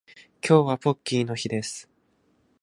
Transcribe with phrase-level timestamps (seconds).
[0.43, 1.87] 今日はポッキーの日です